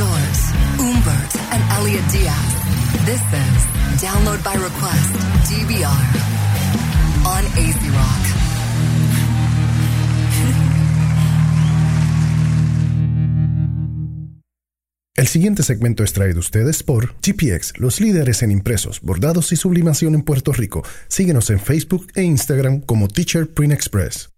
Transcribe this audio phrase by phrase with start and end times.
[0.00, 1.62] Umbert, and
[2.10, 2.50] Diaz.
[3.04, 5.14] This is Download by Request,
[5.48, 6.04] DBR,
[7.26, 7.44] on
[7.92, 8.30] Rock.
[15.16, 20.14] El siguiente segmento es traído ustedes por GPX, los líderes en impresos, bordados y sublimación
[20.14, 20.82] en Puerto Rico.
[21.08, 24.30] Síguenos en Facebook e Instagram como Teacher Print Express.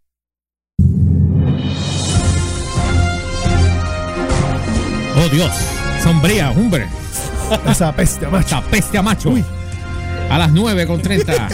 [5.24, 5.52] Oh Dios,
[6.02, 6.88] sombría, hombre.
[7.68, 8.46] Esa peste, macho.
[8.46, 9.32] Esa peste a macho.
[10.28, 11.48] A las 9 con 30.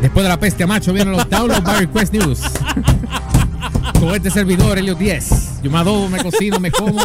[0.00, 2.40] Después de la peste a macho vienen los Download by Request News.
[4.00, 5.60] Con este servidor, Helio 10.
[5.62, 7.02] Yo me adobo, me cocino, me como.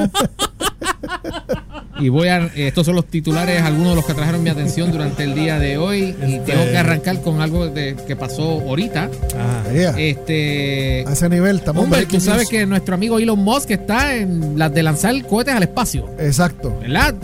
[2.04, 2.50] Y voy a.
[2.56, 5.78] Estos son los titulares, algunos de los que trajeron mi atención durante el día de
[5.78, 6.16] hoy.
[6.28, 9.10] Y tengo que arrancar con algo de, que pasó ahorita.
[9.38, 9.94] Ah, yeah.
[9.98, 11.06] Este.
[11.08, 12.50] A ese nivel estamos Hombre, tú sabes news.
[12.50, 16.10] que nuestro amigo Elon Musk está en las de lanzar cohetes al espacio.
[16.20, 16.78] Exacto.
[16.82, 17.16] ¿Verdad?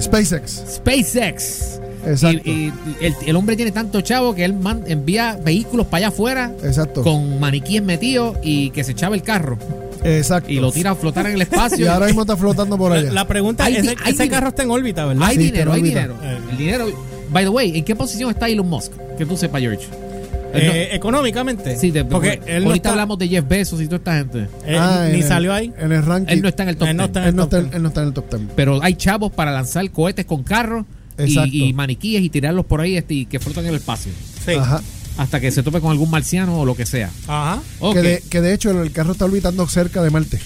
[0.00, 0.62] SpaceX.
[0.76, 1.80] SpaceX.
[2.06, 2.42] Exacto.
[2.44, 6.08] Y, y el, el hombre tiene tanto chavo que él man- envía vehículos para allá
[6.08, 7.02] afuera Exacto.
[7.02, 9.56] con maniquíes metidos y que se echaba el carro
[10.04, 10.50] Exacto.
[10.52, 11.84] y lo tira a flotar en el espacio.
[11.84, 13.10] Y ahora mismo está flotando por allá.
[13.12, 15.28] la pregunta es, ese, hay ese carro está en órbita, ¿verdad?
[15.28, 16.16] hay Sí, dinero, hay dinero.
[16.22, 16.38] Eh.
[16.50, 16.86] El dinero.
[17.30, 18.92] By the way, ¿en qué posición está Elon Musk?
[19.18, 19.86] Que tú sepas, George.
[19.88, 21.76] No- Eh, económicamente.
[21.76, 24.38] sí, de- porque él no ahorita está- hablamos de Jeff Bezos y toda esta gente.
[24.66, 25.72] él Ah, ni el- salió ahí.
[25.78, 26.32] En el ranking.
[26.32, 27.08] Él no está en el top Él no 10.
[27.08, 27.74] está en él no el top está- 10.
[27.76, 28.42] él no está en el top 10.
[28.54, 30.84] Pero hay chavos para lanzar cohetes con carros
[31.18, 34.12] y, y maniquíes y tirarlos por ahí este, y que flotan en el espacio.
[34.44, 34.52] Sí.
[34.52, 34.80] Ajá.
[35.16, 37.10] Hasta que se tope con algún marciano o lo que sea.
[37.28, 37.60] Ajá.
[37.80, 37.94] Ok.
[37.94, 40.40] Que, de, que de hecho el carro está orbitando cerca de Marte.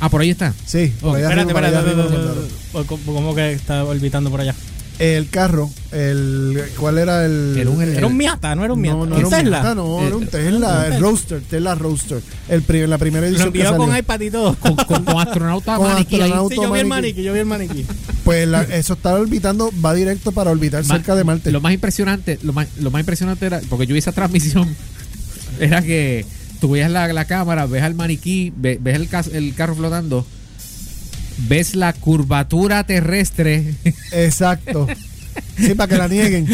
[0.00, 0.52] Ah, por ahí está.
[0.66, 1.76] Sí, por allá Espérate, arriba, espérate.
[1.76, 2.30] allá arriba, espérate,
[2.72, 2.86] espérate.
[2.88, 4.54] ¿Cómo cómo que está orbitando por allá?
[4.98, 7.54] El carro, el ¿cuál era el?
[7.58, 8.96] Era un- Era un Miata, no era un Miata.
[8.98, 9.50] No, no ¿Un era un Tesla?
[9.60, 12.22] Miata, no, Eh, era un Tesla, el Roadster, Tesla Roadster.
[12.48, 13.86] El la primera Lo edición que envió salió.
[13.86, 14.54] con iPad y todo.
[14.54, 16.54] Con, con, con astronauta Con maniquí astronauta.
[16.54, 17.86] Sí, yo vi el maniquí, yo vi el maniquí.
[18.26, 21.50] Pues la- eso está orbitando, va directo para orbitar Ma- cerca de Marte.
[21.50, 24.76] Lo más impresionante, lo más, lo más impresionante era, porque yo vi esa transmisión,
[25.60, 26.26] era que
[26.60, 30.26] tú veías la, la cámara, ves al maniquí, ve- ves el, el carro flotando,
[31.48, 33.74] ves la curvatura terrestre
[34.12, 34.86] Exacto.
[35.58, 36.48] Sí, para que la nieguen.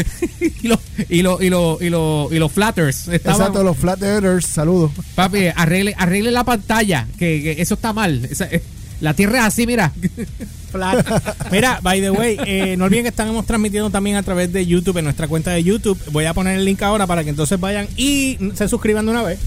[0.60, 3.06] y los y lo, y lo, y lo, y los flatters.
[3.08, 4.90] estaban- Exacto, los Flat Earthers, saludos.
[5.14, 8.24] Papi, arregle, arregle la pantalla, que, que eso está mal.
[8.28, 8.60] Esa- eh,
[9.02, 9.92] la tierra es así, mira.
[11.50, 14.96] Mira, by the way, eh, no olviden que estamos transmitiendo también a través de YouTube,
[14.98, 15.98] en nuestra cuenta de YouTube.
[16.12, 19.22] Voy a poner el link ahora para que entonces vayan y se suscriban de una
[19.22, 19.38] vez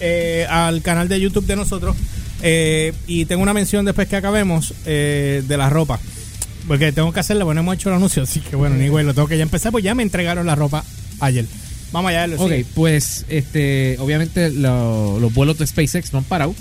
[0.00, 1.96] eh, al canal de YouTube de nosotros.
[2.42, 5.98] Eh, y tengo una mención después que acabemos eh, de la ropa.
[6.68, 9.12] Porque tengo que hacerla, bueno, hemos hecho el anuncio, así que bueno, ni güey, lo
[9.14, 10.84] tengo que ya empezar, pues ya me entregaron la ropa
[11.18, 11.46] ayer.
[11.90, 16.54] Vamos allá, lo Ok, pues este, obviamente lo- los vuelos de SpaceX no han parado.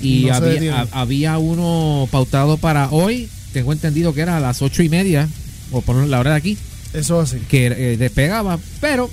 [0.00, 3.28] Y No había, había uno pautado para hoy.
[3.52, 5.28] Tengo entendido que era a las ocho y media,
[5.72, 6.58] o por la hora de aquí,
[6.92, 7.38] Eso así.
[7.48, 8.58] que eh, despegaba.
[8.80, 9.10] Pero,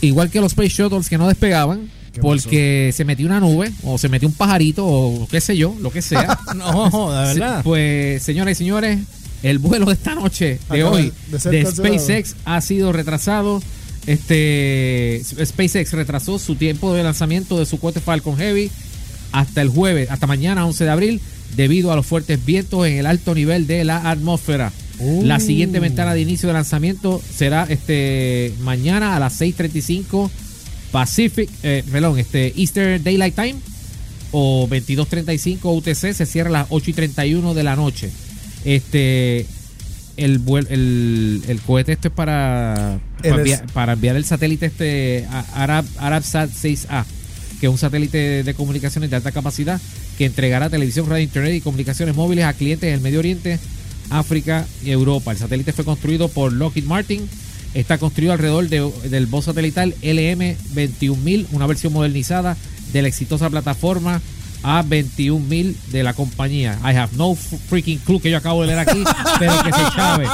[0.00, 3.98] igual que los Space Shuttles que no despegaban, ¿Qué porque se metió una nube, o
[3.98, 6.38] se metió un pajarito, o qué sé yo, lo que sea.
[6.56, 6.90] No,
[7.32, 7.62] Sí, ¿verdad?
[7.62, 8.98] Pues, señoras y señores,
[9.42, 11.66] el vuelo de esta noche, de Acaba hoy, de de.
[11.66, 13.62] SpaceX ha sido retrasado.
[14.06, 18.70] Este SpaceX retrasó su tiempo de lanzamiento de su cohete Falcon Heavy
[19.32, 21.20] hasta el jueves, hasta mañana 11 de abril,
[21.56, 24.72] debido a los fuertes vientos en el alto nivel de la atmósfera.
[24.98, 25.22] Uh.
[25.24, 30.30] La siguiente ventana de inicio de lanzamiento será este mañana a las 6:35
[30.92, 33.56] Pacific, eh, perdón, este Eastern Daylight Time
[34.32, 38.10] o 22.35 UTC se cierra a las 8 y 31 de la noche.
[38.64, 39.46] Este
[40.16, 45.62] el, el, el cohete este es para para, enviar, para enviar el satélite este a-
[45.62, 47.04] Arab ArabSat 6A,
[47.60, 49.80] que es un satélite de comunicaciones de alta capacidad
[50.18, 53.58] que entregará televisión, radio, internet y comunicaciones móviles a clientes en el Medio Oriente,
[54.10, 55.32] África y Europa.
[55.32, 57.28] El satélite fue construido por Lockheed Martin.
[57.74, 62.56] Está construido alrededor de- del voz satelital LM21000, una versión modernizada
[62.92, 64.22] de la exitosa plataforma
[64.62, 66.78] A21000 de la compañía.
[66.82, 69.02] I have no freaking clue que yo acabo de leer aquí,
[69.38, 70.26] pero que se sabe.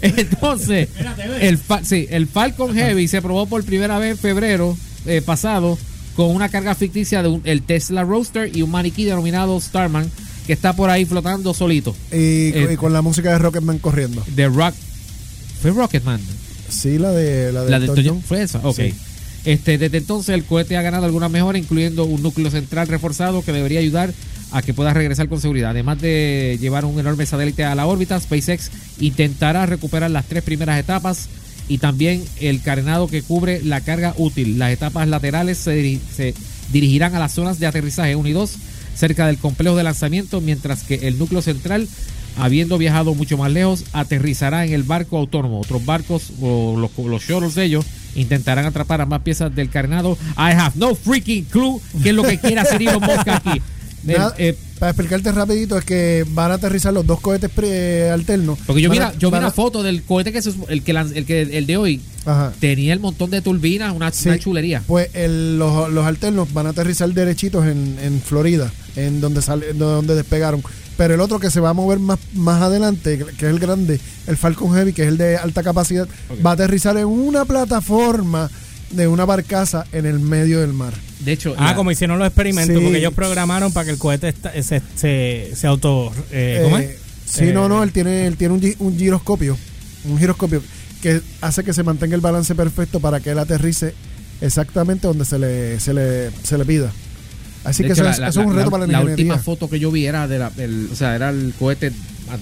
[0.00, 0.88] Entonces,
[1.40, 4.76] el, sí, el Falcon Heavy se probó por primera vez en febrero
[5.06, 5.78] eh, pasado
[6.16, 10.10] con una carga ficticia de un- el Tesla Roadster y un maniquí denominado Starman
[10.46, 11.94] que está por ahí flotando solito.
[12.10, 12.16] Y,
[12.52, 14.22] Eh, y con la música de Rocketman corriendo.
[14.34, 14.74] De Rock.
[15.60, 16.20] Fue Rocketman.
[16.68, 18.04] Sí, la de la de, La de.
[18.04, 18.58] John fue esa.
[18.66, 18.76] Ok.
[18.76, 18.94] Sí.
[19.44, 23.52] Este, desde entonces el cohete ha ganado algunas mejoras, incluyendo un núcleo central reforzado que
[23.52, 24.12] debería ayudar
[24.52, 25.70] a que pueda regresar con seguridad.
[25.70, 28.70] Además de llevar un enorme satélite a la órbita, SpaceX
[29.00, 31.28] intentará recuperar las tres primeras etapas
[31.68, 34.58] y también el carenado que cubre la carga útil.
[34.58, 36.34] Las etapas laterales se, diri- se
[36.72, 38.50] dirigirán a las zonas de aterrizaje 1 y 2.
[38.94, 41.88] cerca del complejo de lanzamiento, mientras que el núcleo central,
[42.36, 45.60] habiendo viajado mucho más lejos, aterrizará en el barco autónomo.
[45.60, 46.90] Otros barcos o los,
[47.30, 50.18] los de ellos intentarán atrapar a más piezas del carnado.
[50.36, 53.62] I have no freaking clue qué es lo que quiere hacer Elon Musk aquí.
[54.06, 58.58] El- eh, para explicarte rapidito es que van a aterrizar los dos cohetes pre- alternos.
[58.66, 60.82] porque yo vi, Van a- la- yo vi una foto del cohete que se, el
[60.82, 62.52] que el que el de hoy Ajá.
[62.58, 64.28] tenía el montón de turbinas, una, Sí.
[64.28, 64.82] una chulería.
[64.84, 69.72] Pues el- los, los alternos van a aterrizar derechitos en, en Florida, en donde sale,
[69.72, 70.60] donde despegaron.
[70.96, 74.00] Pero el otro que se va a mover más, más adelante, que es el grande,
[74.26, 76.08] el Falcon Heavy, que es el de alta capacidad,
[76.44, 78.50] va a aterrizar en una plataforma
[78.92, 80.94] de una barcaza en el medio del mar.
[81.20, 82.82] De hecho, Ah, la- como hicieron los experimentos, Sí.
[82.82, 86.12] porque ellos programaron para que el cohete esta- se, se, se auto.
[86.30, 86.84] Eh, ¿Cómo es?
[86.90, 89.56] Eh, sí, Eh, no, no, él tiene, él tiene un, un giroscopio,
[90.04, 90.62] un giroscopio
[91.00, 93.94] que hace que se mantenga el balance perfecto para que él aterrice
[94.40, 96.90] exactamente donde se le, se le, se le pida.
[97.64, 98.92] Así de que hecho, eso, la- es, la- eso es un la- reto para la,
[98.92, 99.24] la ingeniería.
[99.34, 101.92] última foto que yo vi era de la, el- o sea, era el cohete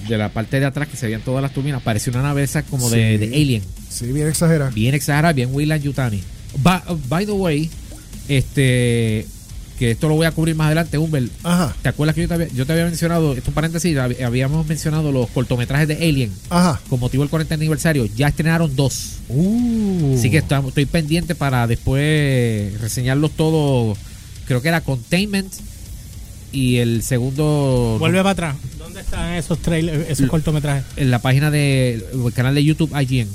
[0.07, 1.81] de la parte de atrás que se veían todas las turbinas.
[1.83, 3.27] Parecía una nave esa como de, Sí.
[3.27, 3.63] de Alien.
[3.89, 4.71] Sí, bien exagerado.
[4.71, 6.23] Bien exagerada, bien Weyland Yutani.
[6.57, 7.69] By, by the way,
[8.27, 9.25] este
[9.79, 11.27] que esto lo voy a cubrir más adelante, Humber.
[11.41, 13.97] Ajá, ¿Te acuerdas que yo te había, yo te había mencionado, esto es un paréntesis,
[13.97, 16.79] hab- habíamos mencionado los cortometrajes de Alien ajá.
[16.87, 18.05] con motivo del 40 aniversario?
[18.05, 19.13] Ya estrenaron dos.
[19.27, 20.15] Uh.
[20.19, 23.97] Así que estoy pendiente para después reseñarlos todos.
[24.45, 25.51] Creo que era Containment
[26.51, 28.55] y el segundo Vuelve para atrás.
[28.77, 30.83] ¿Dónde están esos trailers, esos cortometrajes?
[30.95, 32.03] en la página del
[32.35, 33.29] canal de YouTube IGN.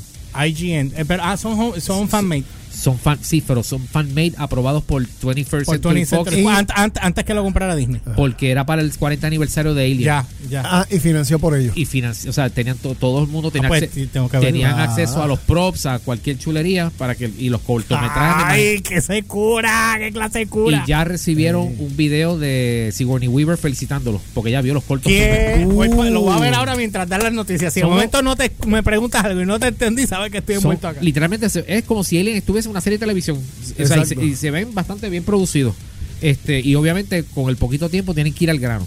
[0.47, 0.93] IGN.
[0.97, 2.45] Eh, pero, ah, son, son fanmade.
[2.77, 6.57] Son fan, sí, pero son fan-made aprobados por 21st Por Century 20 Fox Century Fox,
[6.59, 8.01] ant- ant- antes que lo comprara Disney.
[8.17, 10.01] porque era para el 40 aniversario de Alien.
[10.01, 10.63] Ya, ya.
[10.65, 11.73] Ah, y financió por ello.
[11.75, 14.79] Y financi- o sea, tenían to- todo el mundo tenía, Ah, pues, acce- que tenían
[14.79, 14.85] Ah.
[14.85, 18.47] acceso a los props, a cualquier chulería para que y los cortometrajes.
[18.47, 19.97] me ¡Ay, qué se cura!
[19.99, 20.83] ¡Qué clase de cura!
[20.85, 25.11] Y ya recibieron un video de Sigourney Weaver felicitándolos, porque ya vio los cortos.
[25.11, 26.07] Uh.
[26.11, 27.73] Lo voy a ver ahora mientras dan las noticias.
[27.73, 30.57] Si de momento no te me preguntas algo y no te entendí, sabes que estoy
[30.57, 31.01] Son- envuelto acá.
[31.01, 33.39] literalmente es como si Alien estuviese en una serie de televisión.
[33.39, 34.23] O sea, y, se, Exacto.
[34.23, 35.75] y se ven bastante bien producidos.
[36.21, 38.87] Este, y obviamente con el poquito tiempo tienen que ir al grano.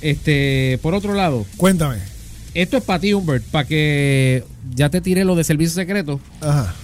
[0.00, 1.98] Este, por otro lado, Cuéntame.
[2.54, 4.44] esto es para ti, Humbert, para que
[4.74, 6.20] ya te tiré lo de servicio secreto.
[6.40, 6.74] Ajá.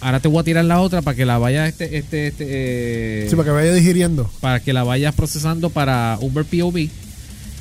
[0.00, 3.26] Ahora te voy a tirar la otra para que la vayas este, este, este, eh,
[3.30, 4.28] Sí, para que vaya digiriendo.
[4.40, 6.88] para que la vayas procesando para Humbert POV.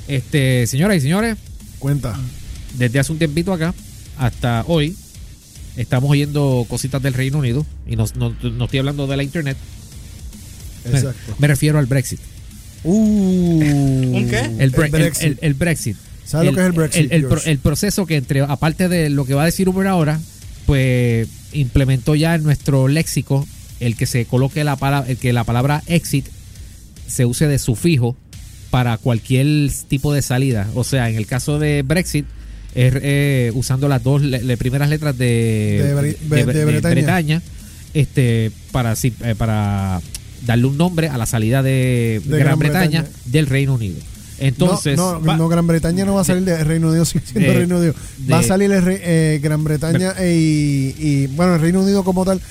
[0.07, 1.37] Este, señoras y señores,
[1.77, 2.19] Cuenta.
[2.77, 3.73] desde hace un tiempito acá
[4.17, 4.95] hasta hoy
[5.77, 9.57] estamos oyendo cositas del Reino Unido y no, no- no estoy hablando de la internet.
[10.85, 11.35] Me- Exacto.
[11.39, 12.19] Me, refiero al Brexit.
[12.83, 13.61] Uh.
[14.15, 14.39] ¿Un qué?
[14.59, 15.23] El, bre- el- Brexit.
[15.27, 15.97] el- el Brexit.
[16.25, 17.51] ¿Sabes lo que es el Brexit, El, el pro- George?
[17.51, 20.19] el proceso que entre, aparte de lo que va a decir Uber ahora,
[20.65, 23.45] pues implementó ya en nuestro léxico
[23.79, 26.25] el que se coloque la palabra, el que la palabra exit
[27.07, 28.15] se use de sufijo
[28.69, 30.69] para cualquier tipo de salida.
[30.75, 32.25] O sea, en el caso de Brexit,
[32.75, 36.93] es eh, usando las dos le- le primeras letras de, De Bri- de- de Bretaña.
[36.95, 37.41] Bretaña,
[37.93, 40.01] este, para, sí, eh, para
[40.45, 43.17] darle un nombre a la salida de, Gran, Gran Bretaña, Bretaña.
[43.25, 43.97] del Reino Unido.
[44.39, 47.23] Entonces, no, no, va- no, Gran Bretaña no va a salir de Reino Unido sigue
[47.25, 47.93] siendo de- Reino Unido.
[48.31, 52.41] Va a salir el eh, Gran Bretaña y, y, bueno, el Reino Unido como tal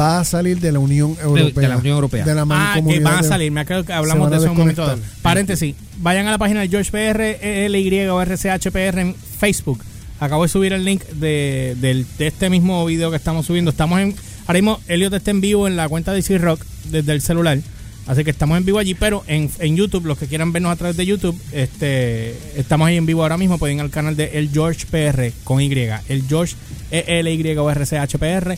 [0.00, 1.62] va a salir de la Unión Europea.
[1.62, 2.24] de la Unión Europea.
[2.24, 3.52] De la Ah, que van a de- salir.
[3.52, 4.98] Me acuerdo que hablamos de eso en un momento.
[5.22, 5.74] Paréntesis.
[5.98, 9.82] Vayan a la página de George PR, LY o RCHPR en Facebook.
[10.20, 13.70] Acabo de subir el link de, del- de este mismo video que estamos subiendo.
[13.70, 14.14] Estamos en.
[14.46, 17.58] Ahora mismo, Elliot está en vivo en la cuenta de C Rock desde el celular.
[18.06, 20.76] Así que estamos en vivo allí, pero en, en YouTube, los que quieran vernos a
[20.76, 23.58] través de YouTube, este estamos ahí en vivo ahora mismo.
[23.58, 25.72] Pueden ir al canal de El George PR con Y.
[26.08, 26.54] El George
[26.92, 28.56] ELY o RCHPR.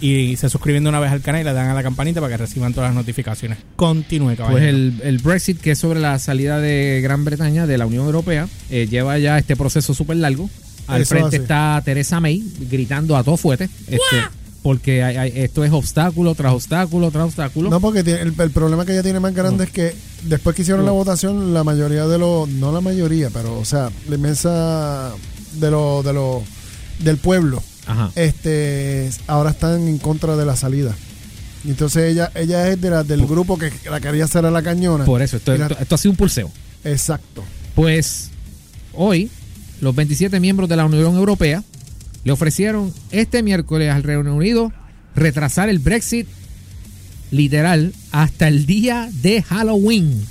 [0.00, 2.32] Y se suscriben de una vez al canal y le dan a la campanita para
[2.32, 3.58] que reciban todas las notificaciones.
[3.76, 4.50] Continúe, caballero.
[4.52, 8.04] Pues el, el Brexit, que es sobre la salida de Gran Bretaña de la Unión
[8.04, 10.50] Europea, eh, lleva ya este proceso súper largo.
[10.86, 11.36] Al Eso frente hace.
[11.38, 13.68] está Teresa May gritando a todo fuerte.
[13.88, 14.22] Este,
[14.62, 17.70] porque hay- hay- esto es obstáculo tras obstáculo tras obstáculo.
[17.70, 20.62] No, porque tiene- el, el problema que ella tiene más grande es que después que
[20.62, 25.12] hicieron la votación, la mayoría de los, no la mayoría, pero o sea, la inmensa
[25.54, 26.42] de los, de los,
[27.00, 28.10] del pueblo, Ajá.
[28.16, 30.94] este, ahora están en contra de la salida.
[31.64, 34.62] Y Entonces ella, ella es de la, del grupo que la quería hacer a la
[34.62, 35.04] cañona.
[35.04, 36.50] Por eso, esto, Y la- esto- esto ha sido un pulseo.
[36.84, 37.42] Exacto.
[37.74, 38.30] Pues
[38.94, 39.30] hoy,
[39.80, 41.62] los 27 miembros de la Unión Europea
[42.24, 44.72] le ofrecieron este miércoles al Reino Unido
[45.14, 46.26] retrasar el Brexit
[47.30, 50.24] literal hasta el día de Halloween,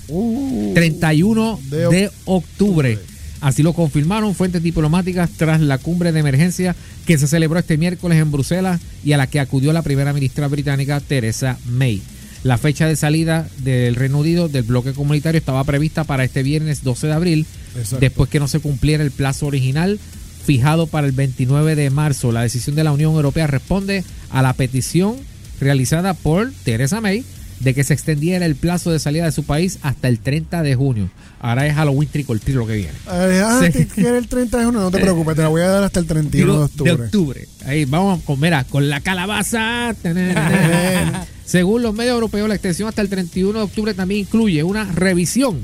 [0.73, 2.99] 31 de de, oc- octubre.
[3.45, 6.75] Así lo confirmaron fuentes diplomáticas tras la cumbre de emergencia
[7.05, 10.47] que se celebró este miércoles en Bruselas y a la que acudió la primera ministra
[10.47, 12.01] británica Theresa May.
[12.41, 16.83] La fecha de salida del Reino Unido del bloque comunitario estaba prevista para este viernes
[16.83, 17.97] 12 de abril, Exacto.
[17.99, 19.99] después que no se cumpliera el plazo original
[20.43, 22.31] fijado para el 29 de marzo.
[22.31, 25.17] La decisión de la Unión Europea responde a la petición
[25.61, 27.23] realizada por Theresa May
[27.59, 30.75] de que se extendiera el plazo de salida de su país hasta el 30 de
[30.75, 31.09] junio.
[31.39, 32.91] Ahora es Halloween treat lo que viene.
[33.11, 33.71] Eh, ah, Sí.
[33.71, 34.81] ¿te quieres el 30 de junio?
[34.81, 37.47] No te preocupes, te la voy a dar hasta el 31 de octubre.
[37.65, 39.95] Ahí vamos con, mira, con la calabaza.
[41.45, 45.59] Según los medios europeos, la extensión hasta el 31 de octubre también incluye una revisión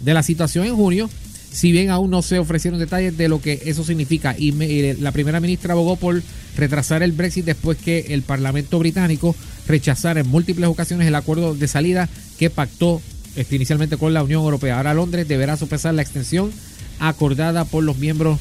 [0.00, 1.10] de la situación en junio,
[1.50, 4.34] si bien aún no se ofrecieron detalles de lo que eso significa.
[4.38, 6.22] Y me- y la primera ministra abogó por
[6.56, 9.34] retrasar el Brexit después que el Parlamento británico
[9.66, 13.00] rechazara en múltiples ocasiones el acuerdo de salida que pactó
[13.36, 14.76] este, inicialmente con la Unión Europea.
[14.78, 16.50] Ahora Londres deberá sopesar la extensión
[16.98, 18.38] acordada por los miembros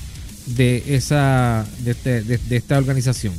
[0.48, 3.34] de esa de, este- de- de esta organización.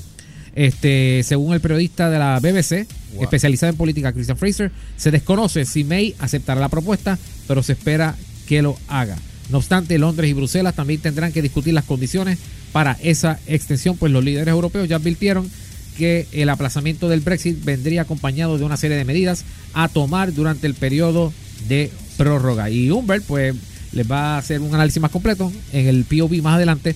[0.54, 2.86] Este, según el periodista de la BBC,
[3.22, 8.16] especializado en política Christian Fraser, se desconoce si May aceptará la propuesta, pero se espera
[8.46, 9.16] que lo haga.
[9.50, 12.38] No obstante, Londres y Bruselas también tendrán que discutir las condiciones
[12.72, 15.48] para esa extensión, pues los líderes europeos ya advirtieron
[15.96, 20.66] que el aplazamiento del Brexit vendría acompañado de una serie de medidas a tomar durante
[20.66, 21.32] el periodo
[21.66, 22.70] de prórroga.
[22.70, 23.54] Y Humbert, pues,
[23.92, 26.94] les va a hacer un análisis más completo en el POV más adelante,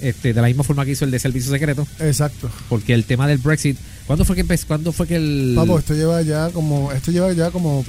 [0.00, 2.50] este, de la misma forma que hizo el de servicio secreto, Exacto.
[2.68, 3.76] porque el tema del Brexit,
[4.06, 4.66] ¿cuándo fue que empezó?
[4.66, 7.84] ¿Cuándo fue que el Papo, esto lleva ya como, esto lleva ya como,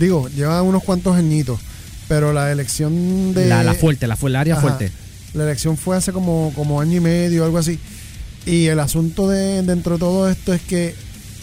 [0.00, 1.60] digo, lleva unos cuantos añitos,
[2.08, 3.46] pero la elección de...
[3.46, 4.62] la, la fuerte, la, fu- el área Ajá.
[4.62, 4.90] fuerte?
[5.34, 7.78] La elección fue hace como, como año y medio, algo así.
[8.46, 10.94] Y el asunto de dentro de todo esto es que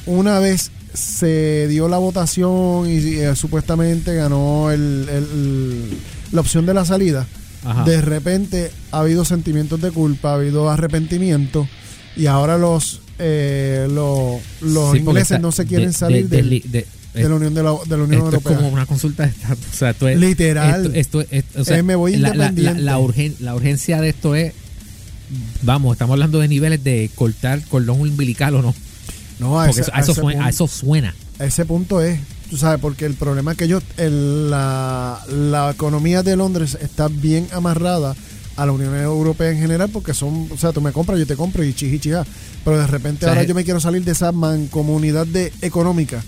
[0.05, 5.89] una vez se dio la votación y eh, supuestamente ganó el- el-
[6.31, 7.25] la opción de la salida,
[7.63, 7.83] Ajá.
[7.85, 11.67] de repente ha habido sentimientos de culpa, ha habido arrepentimiento
[12.15, 16.37] y ahora los eh, los, los Sí, ingleses está- no se quieren de- salir de-
[16.37, 18.55] del- de- de- la Unión de la, de la Unión esto es Europea.
[18.57, 19.65] como una consulta de estatus.
[19.73, 20.85] O sea, esto es, Literal.
[20.95, 22.81] Esto, esto- esto- o sea, me voy la, la- la- independiente.
[22.83, 24.53] la urgen- la urgencia de esto es,
[25.61, 28.75] vamos, estamos hablando de niveles de cortar cordón umbilical o no.
[29.39, 30.65] No, a Porque ese- eso, a eso ese suena, a punto.
[30.65, 31.15] eso suena.
[31.39, 36.21] ese punto es, tú sabes, porque el problema es que ellos, el- la, la economía
[36.23, 38.15] de Londres está bien amarrada
[38.57, 41.35] a la Unión Europea en general, porque son, o sea, tú me compras, yo te
[41.35, 41.99] compro y chiji.
[42.63, 45.51] Pero de repente O sea, ahora es- yo me quiero salir de esa mancomunidad de
[45.61, 46.21] económica.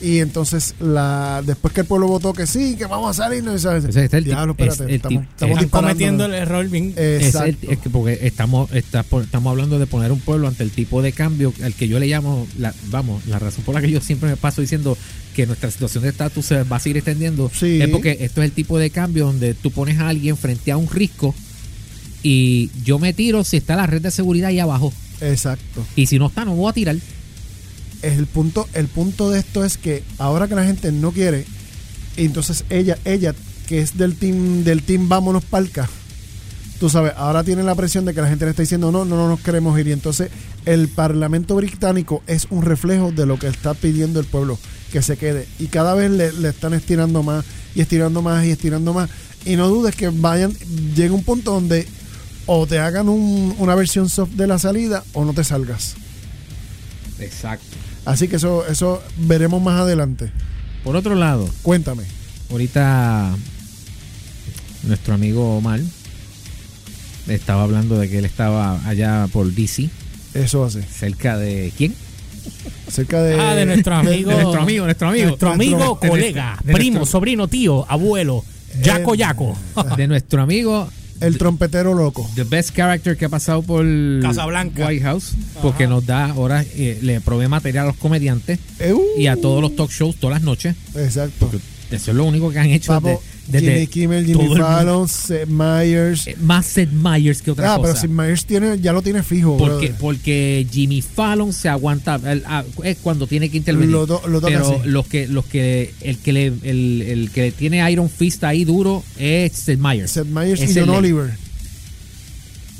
[0.00, 3.52] Y entonces, la después que el pueblo votó que sí, que vamos a salir, no,
[3.54, 6.68] y sabes, Ese es el diablo, tip- es espérate, el estamos, Están cometiendo el error
[6.68, 6.94] bien.
[6.96, 10.70] Es, el- es que porque estamos está estamos hablando de poner un pueblo ante el
[10.70, 13.90] tipo de cambio al que yo le llamo, la, vamos, la razón por la que
[13.90, 14.96] yo siempre me paso diciendo
[15.34, 17.80] que nuestra situación de estatus se va a seguir extendiendo Sí.
[17.82, 20.76] es porque esto es el tipo de cambio donde tú pones a alguien frente a
[20.76, 21.34] un risco
[22.22, 25.84] y yo me tiro si está la red de seguridad ahí abajo Exacto.
[25.96, 26.96] y si no está no voy a tirar.
[28.02, 31.44] El punto el punto de esto es que ahora que la gente no quiere
[32.16, 33.34] entonces ella ella
[33.66, 35.88] que es del team del team vámonos palca
[36.80, 39.16] tú sabes ahora tiene la presión de que la gente le está diciendo no no
[39.16, 40.30] no nos queremos ir y entonces
[40.64, 44.58] el parlamento británico es un reflejo de lo que está pidiendo el pueblo
[44.92, 45.46] que se quede.
[45.58, 49.08] Y cada vez le, le están estirando más y estirando más y estirando más.
[49.46, 50.52] Y no dudes que vayan
[50.94, 51.86] llega un punto donde
[52.44, 55.94] o te hagan un- una versión soft de la salida o no te salgas.
[57.18, 57.64] Exacto.
[58.08, 60.30] Así que eso, eso veremos más adelante.
[60.84, 62.04] Por otro lado, Cuéntame.
[62.50, 63.36] ahorita
[64.84, 65.80] nuestro amigo Omar
[67.28, 69.90] estaba hablando de que él estaba allá por DC,
[70.34, 70.82] Eso hace.
[70.82, 71.94] cerca de quién?
[72.86, 73.38] Acerca de.
[73.38, 74.30] Ah, de nuestro amigo.
[74.30, 75.26] de nuestro amigo, nuestro amigo.
[75.28, 78.42] Nuestro amigo, Nuestro- colega, primo, nuestro- sobrino, tío, abuelo,
[78.82, 79.58] yaco, Eh, yaco.
[79.96, 80.88] de nuestro amigo
[81.20, 82.28] El trompetero loco.
[82.34, 83.84] the best character que ha pasado por
[84.22, 84.86] Casablanca.
[84.86, 85.32] White House
[85.62, 89.36] porque nos da ahora eh, le provee material a los comediantes Eh, uh, y a
[89.36, 91.50] todos los talk shows todas las noches Exacto.
[91.90, 94.58] eso es lo único que han hecho Papo, desde, desde Jimmy Kimmel, Jimmy el.
[94.62, 96.26] Fallon, Seth Meyers.
[96.26, 99.22] Eh, más Seth Meyers que otra Ah, pero cosa Seth Meyers tiene, ya lo tiene
[99.22, 99.56] fijo.
[99.56, 104.40] porque, porque Jimmy Fallon se aguanta ah, es cuando tiene que intervenir Lo to- lo
[104.40, 104.88] pero así.
[104.88, 109.02] los que los que el que le el, el que tiene Iron Fist ahí duro
[109.18, 111.32] es Seth Meyers Seth Meyers y Ese John Oliver.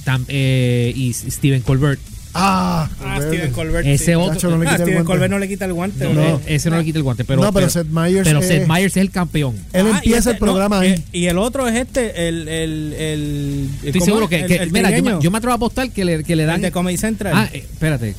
[0.04, 2.00] Tam- eh, y Steven Colbert
[2.40, 3.18] Ah, Ah.
[3.20, 3.86] Steven Colbert.
[3.86, 4.14] Ese sí.
[4.14, 5.06] otro- Tacho, no le Ah, quita el Steven guante.
[5.12, 6.08] Colbert no le quita el guante.
[6.14, 7.42] No, eh, ese no le quita el guante, pero.
[7.42, 9.56] No, pero Seth Meyers Pero es- Seth Meyers es el campeón.
[9.72, 10.90] Él Ah, empieza este- el programa no, ahí.
[10.92, 12.46] eh, Y el otro es este, el.
[12.48, 14.40] el, el Estoy ¿cómo seguro que.
[14.40, 16.44] El- que- el mira, yo me, yo me atrevo a apostar que le, que le
[16.44, 16.56] dan.
[16.56, 17.32] El de Comedy Central.
[17.36, 18.14] ah, eh, espérate.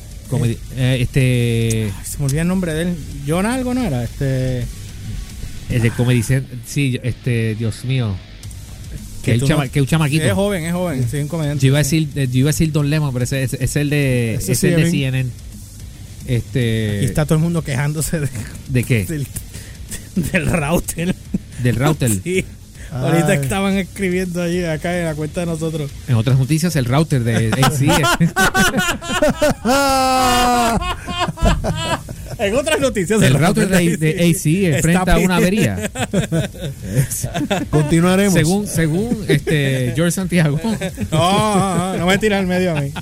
[0.76, 1.90] eh, este.
[1.96, 2.96] Ay, Se me olvidó el nombre de él.
[3.26, 4.04] John algo no era.
[4.04, 4.64] Este.
[5.70, 6.58] El de Comedy Central.
[6.66, 7.54] Sí, este.
[7.54, 8.14] Dios mío.
[9.22, 10.24] Que, tú chama- no- que un chamaquito.
[10.24, 11.06] Es joven, es joven.
[11.10, 11.62] Sí, un comediante.
[11.62, 13.76] Yo iba a decir, eh, yo iba a decir Don Lemon, pero ese ese- es
[13.76, 15.30] el de, Ese es el de CNN.
[16.26, 18.28] Este, Y está todo el mundo quejándose de-
[18.68, 19.04] ¿De qué?
[19.04, 19.26] del,
[20.32, 21.14] del router.
[21.62, 22.10] Del router.
[22.22, 22.44] Sí.
[22.92, 25.90] Ahorita estaban escribiendo allí acá en la cuenta de nosotros.
[26.08, 27.86] En otras noticias, el router de AC
[32.40, 35.90] En otras noticias, el router de, de AC enfrenta una avería.
[37.70, 38.34] Continuaremos.
[38.34, 40.60] Según, según este George Santiago.
[41.10, 42.92] No, no, no me tiras al medio a mí.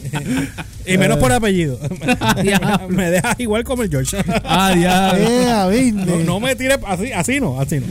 [0.87, 1.78] Y menos por apellido.
[2.88, 4.16] Me dejas igual como el George.
[4.45, 5.25] Ah, diablo.
[5.28, 5.92] Eh, a.
[5.92, 7.87] No, no me tires así, así no, así no.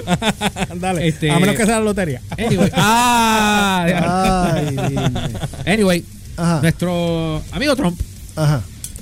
[0.76, 1.08] Dale.
[1.08, 2.22] Este- A menos que sea la lotería.
[2.38, 4.54] Anyway, ah.
[4.56, 4.96] Ay,
[5.66, 6.04] anyway
[6.36, 6.60] Ajá.
[6.62, 8.00] nuestro amigo Trump,
[8.36, 8.62] Ajá.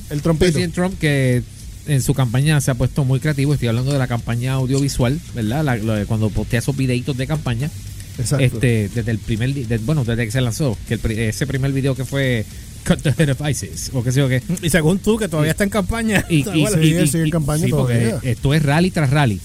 [0.10, 0.46] El trompito.
[0.52, 1.42] presidente Trump, que
[1.88, 3.54] en su campaña se ha puesto muy creativo.
[3.54, 5.64] Estoy hablando de la campaña audiovisual, ¿verdad?
[5.64, 7.70] La- cuando postea esos videitos de campaña.
[8.18, 8.44] Exacto.
[8.46, 11.96] Este, desde el primer, de- bueno, desde que se lanzó, que el ese primer video
[11.96, 12.46] que fue
[12.88, 14.42] Cut the Head of ISIS, o qué sé yo qué.
[14.62, 16.24] Y según tú, que todavía está en campaña.
[16.30, 16.44] Y,
[17.12, 18.20] sigue en campaña sí, porque todavía.
[18.32, 19.40] esto es rally tras rally.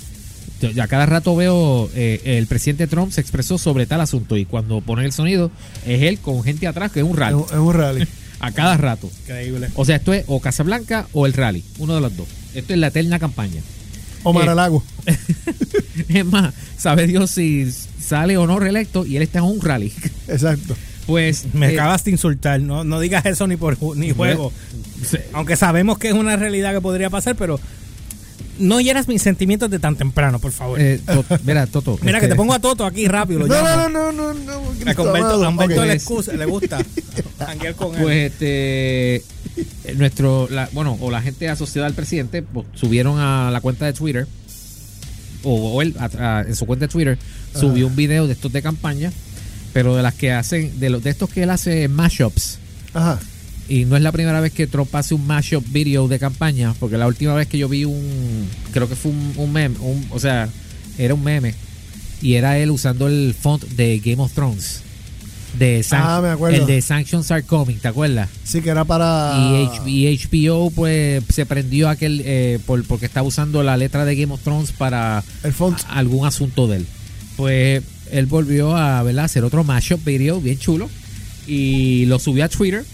[0.61, 4.45] Yo, ya cada rato veo eh, el presidente Trump se expresó sobre tal asunto y
[4.45, 5.51] cuando pone el sonido
[5.87, 7.41] es él con gente atrás que es un rally.
[7.51, 8.07] es un rally.
[8.41, 9.11] A cada rato.
[9.23, 9.69] Increíble.
[9.75, 11.63] O sea, esto es o Casablanca o el rally.
[11.79, 12.27] Uno de los dos.
[12.55, 13.61] Esto es la eterna campaña.
[14.23, 14.83] Omar Eh, al lago.
[16.09, 17.71] Es más, sabe Dios si
[18.01, 19.93] sale o no reelecto y él está en un rally.
[20.29, 20.77] Exacto.
[21.07, 22.61] Pues Me eh, acabas de insultar.
[22.61, 24.53] No, no digas eso ni por ju- ni juego.
[25.05, 27.59] se- Aunque sabemos que es una realidad que podría pasar, pero
[28.61, 30.81] no llenas mis sentimientos de tan temprano, por favor.
[30.81, 31.99] eh, To- mira, Toto.
[32.03, 33.41] Mira que este, te pongo a Toto aquí rápido.
[33.41, 33.89] lo No, llamo.
[33.89, 34.61] no, no, no, no, no.
[34.91, 35.87] A Humberto, Ok.
[35.87, 36.79] le, excusa- le gusta
[37.39, 38.03] janguear con él.
[38.03, 43.51] Pues este eh, nuestro la- bueno, o la gente asociada al presidente pues, subieron a
[43.51, 44.27] la cuenta de Twitter
[45.43, 47.19] o, o él a- a- en su cuenta de Twitter
[47.59, 49.11] subió un video de estos de campaña,
[49.73, 52.59] pero de las que hacen de los de estos que él hace mashups
[52.95, 53.19] Ajá.
[53.71, 56.99] Y no es la primera vez que Trump hace un mashup video de campaña, porque
[56.99, 60.19] la última vez que yo vi un creo que fue un, un meme, un- o
[60.21, 60.49] sea,
[60.99, 61.55] era un meme
[62.21, 64.83] y era él usando el font de Game of Thrones.
[65.59, 66.59] De San- Ah, me acuerdo.
[66.61, 68.29] El de Sanctions Are Coming, ¿te acuerdas?
[68.45, 69.35] Sí, que era para.
[69.37, 74.05] Y, H- y HBO pues se prendió aquel eh, por, porque estaba usando la letra
[74.05, 75.77] de Game of Thrones para El font.
[75.89, 76.87] a- algún asunto de él.
[77.37, 79.25] Pues él volvió a ¿verdad?
[79.25, 80.89] hacer otro mashup video bien chulo
[81.49, 82.85] y lo subió a Twitter.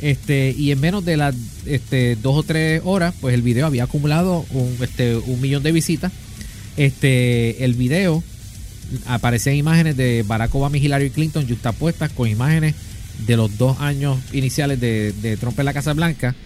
[0.00, 1.34] Este, y en menos de las
[1.66, 5.72] este, dos o tres horas, pues el video había acumulado un, este, un millón de
[5.72, 6.12] visitas.
[6.76, 8.22] Este, el video
[9.06, 12.74] aparecían imágenes de Barack Obama y Hillary Clinton justapuestas con imágenes
[13.26, 16.36] de los dos años iniciales de, Trump en la Casa Blanca.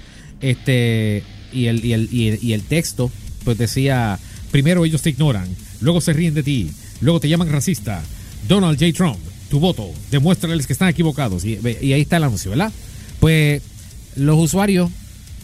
[0.41, 3.11] Este, y el, y el, y el, y el texto,
[3.45, 4.19] pues decía:
[4.51, 5.47] primero ellos te ignoran,
[5.81, 6.71] luego se ríen de ti,
[7.03, 8.03] luego te llaman racista.
[8.49, 8.93] Donald J.
[8.93, 9.19] Trump,
[9.51, 11.45] tu voto, demuéstrales que están equivocados.
[11.45, 12.73] Y, y ahí está el anuncio, ¿verdad?
[13.23, 13.63] Pues
[14.17, 14.91] los usuarios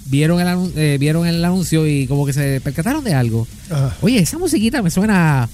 [0.07, 3.47] vieron el, eh, vieron el anuncio y como que se percataron de algo.
[3.71, 3.97] Ajá.
[4.01, 5.49] Oye, esa musiquita me suena.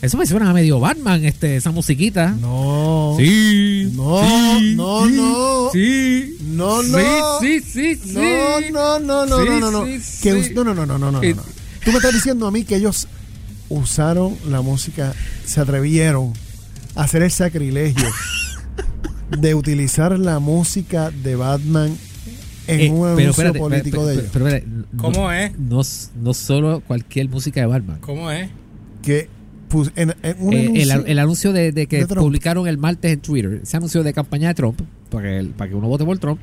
[0.00, 2.28] Eso me suena a medio Batman, este, esa musiquita.
[2.40, 3.16] No.
[3.18, 3.90] Sí.
[3.94, 5.70] No, sí, no, sí, no.
[5.72, 6.36] Sí.
[6.42, 7.40] No, no.
[7.40, 8.12] Sí, sí, sí.
[8.12, 9.86] No, no, no, no, Sí, no, no, no.
[9.86, 11.20] sí, Que no, no, no, no, no, no.
[11.20, 13.08] Tú me estás diciendo a mí que ellos
[13.70, 16.32] usaron la música, se atrevieron
[16.94, 18.06] a hacer el sacrilegio
[19.40, 21.96] de utilizar la música de Batman
[22.66, 24.30] en Eh, un pero anuncio espérate, político pero- de pero- ellos.
[24.32, 25.58] pero espérate, no- ¿Cómo es?
[25.58, 25.82] No,
[26.22, 27.98] no solo cualquier música de Batman.
[28.00, 28.50] ¿Cómo es?
[29.02, 29.28] Que
[29.96, 33.12] en, en un Eh, el, anuncio- el anuncio de, de que de publicaron el martes
[33.12, 36.04] en Twitter, ese anuncio de campaña de Trump, para que, el- para que uno vote
[36.04, 36.40] por Trump,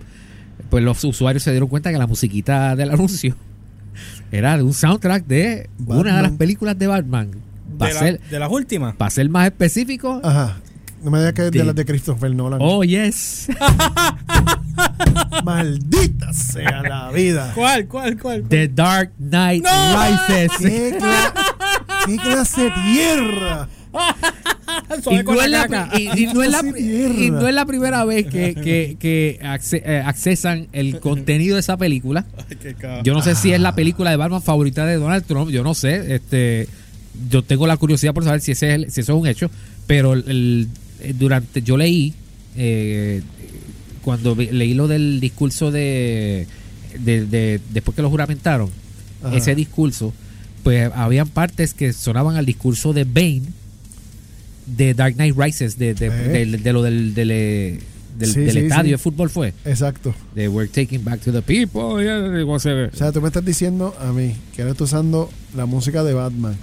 [0.70, 3.36] pues los usuarios se dieron cuenta que la musiquita del anuncio
[4.32, 7.32] era de un soundtrack de una de las películas de Batman.
[7.78, 8.96] Para De, la- ser, de las últimas.
[8.96, 10.58] pa' ser más específico, Ajá.
[11.04, 12.60] No me digas que es de las de Christopher Nolan.
[12.62, 13.48] oh yes.
[15.44, 17.52] Maldita sea la vida.
[17.56, 18.44] ¿Cuál, cuál, cuál?
[18.48, 19.70] The Dark Knight No.
[19.70, 20.52] Rises.
[20.60, 21.34] ¿Qué, cla-
[22.06, 23.68] qué clase de tierra?
[25.10, 25.98] Y no, la es la, caca.
[26.00, 27.14] y- y no es la- Clase de tierra.
[27.20, 31.60] y no es la primera vez que, que, que acce- eh, accesan el contenido de
[31.60, 32.26] esa película.
[33.04, 35.74] Yo no sé si es la película de Batman favorita de Donald Trump, yo no
[35.76, 36.16] sé.
[36.16, 36.68] Este,
[37.30, 39.52] yo tengo la curiosidad por saber si, ese es el- si eso es un hecho,
[39.86, 40.68] pero el-
[41.18, 42.14] durante yo leí
[42.56, 43.22] eh,
[44.04, 46.48] cuando leí lo del discurso de,
[47.00, 48.70] de, de- después que lo juramentaron,
[49.24, 49.36] Ajá.
[49.38, 50.14] ese discurso,
[50.64, 53.44] pues habían partes que sonaban al discurso de Bane
[54.66, 56.46] de Dark Knight Rises, de, de, ¿Eh?
[56.46, 57.80] de lo del, del, eh,
[58.18, 58.92] del- Sí, del sí, estadio sí.
[58.92, 59.54] de fútbol fue.
[59.66, 60.14] Exacto.
[60.36, 62.02] De We're taking back to the people.
[62.04, 62.46] yeah.
[62.46, 66.14] O sea, tú me estás diciendo a mí que ahora estás usando la música de
[66.14, 66.56] Batman.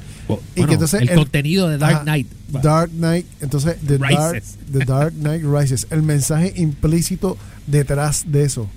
[0.55, 2.27] Y que entonces el, el- contenido de Dark Knight.
[2.49, 4.43] Dark Knight, entonces The Dark.
[4.73, 5.87] The Dark Knight Rises.
[5.91, 8.69] El mensaje implícito detrás de eso.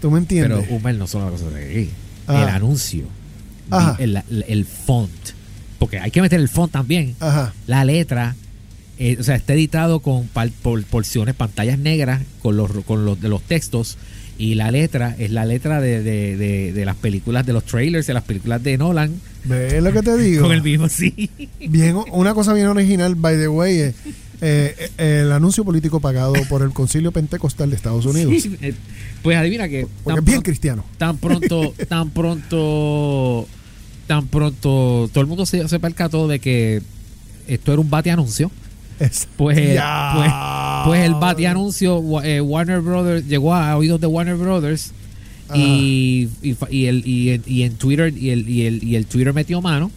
[0.00, 0.60] ¿Tú me entiendes?
[0.66, 1.90] Pero Hummel no son las cosas de aquí.
[2.26, 2.42] Ajá.
[2.44, 3.04] el anuncio,
[3.70, 3.96] Ajá.
[3.98, 5.10] el, el- el font,
[5.78, 7.52] porque hay que meter el font también, Ajá.
[7.66, 8.36] la letra,
[9.00, 13.28] eh, o sea, está editado con por porciones, pantallas negras con los, con los de
[13.28, 13.96] los textos
[14.38, 18.06] y la letra es la letra de, de- de- de las películas, de los trailers,
[18.06, 19.12] de las películas de Nolan,
[19.44, 20.42] ¿Ves lo que te digo?
[20.44, 21.28] con el mismo sí.
[21.68, 23.94] Bien, una cosa bien original, by the way, eh,
[24.42, 28.32] eh, eh, el anuncio político pagado por el Concilio Pentecostal de Estados Unidos.
[28.42, 28.56] Sí,
[29.22, 30.84] Pues adivina que Porque es bien cristiano.
[30.98, 33.46] tan pronto, tan pronto,
[34.06, 36.80] tan pronto, todo el mundo se, se percató de que
[37.46, 38.50] esto era un bate anuncio.
[39.00, 39.58] Es- Pues,
[40.16, 40.30] pues,
[40.84, 44.92] pues el bate anuncio, eh, Warner Brothers, llegó a oídos de Warner Brothers
[45.54, 49.06] y, y, y el, y, en- y en Twitter, y el, y, el, y el
[49.06, 49.90] Twitter metió mano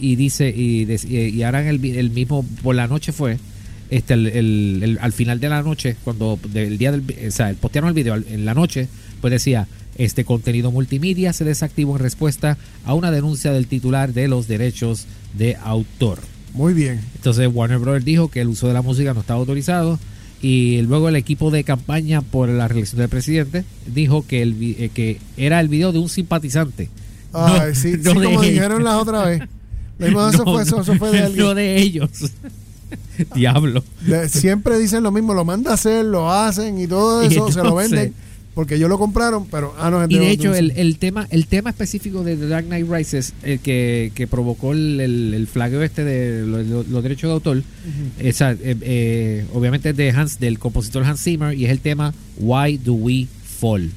[0.00, 3.38] y dice, y, y, ahora en el, mismo, por la noche fue,
[3.90, 7.50] este el, el- el- al final de la noche, cuando del día del, o sea,
[7.50, 8.88] el postearon el video en la noche,
[9.20, 14.28] pues decía, este contenido multimedia se desactivó en respuesta a una denuncia del titular de
[14.28, 15.04] los derechos
[15.36, 16.18] de autor.
[16.52, 17.00] Muy bien.
[17.14, 19.98] Entonces Warner Brothers dijo que el uso de la música no estaba autorizado
[20.42, 24.90] y luego el equipo de campaña por la reelección del presidente dijo que el eh,
[24.92, 26.88] que era el video de un simpatizante.
[27.32, 28.42] No- sí, no sí, como ellos.
[28.42, 29.42] dijeron la otra vez.
[29.98, 31.54] Eso, fue, eso, eso fue de no alguien.
[31.56, 32.10] de ellos.
[33.34, 33.84] Diablo.
[34.28, 37.62] Siempre dicen lo mismo, lo manda a hacer, lo hacen y todo Y eso, se
[37.62, 38.14] lo venden
[38.54, 41.46] porque ellos lo compraron, pero ah, no, es Y de hecho, el, el tema el
[41.46, 45.82] tema específico de The Dark Knight Rises, el que, que provocó el, el, el flagueo
[45.82, 47.62] este de lo- lo- los, derechos de autor,
[48.18, 52.12] esa, eh, eh, obviamente es de Hans, del compositor Hans Zimmer, y es el tema
[52.38, 53.28] Why Do We
[53.60, 53.90] Fall.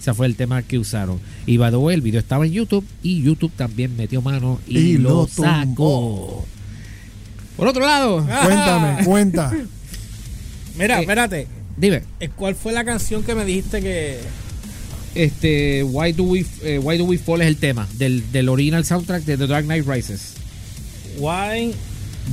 [0.00, 1.18] Ese fue el tema que usaron.
[1.46, 4.78] Y by the way, el video estaba en YouTube y YouTube también metió mano y,
[4.78, 6.44] Y lo, lo sacó.
[7.56, 9.52] Por otro lado, Cuéntame, cuenta.
[10.78, 11.46] Mira, Eh, espérate.
[11.76, 14.20] Dime, Eh, ¿Cuál fue la canción que me dijiste que.
[15.14, 18.84] este, Why Do We, eh, Why Do We Fall es el tema del, del original
[18.84, 20.34] soundtrack de The Dark Knight Rises.
[21.18, 21.74] Why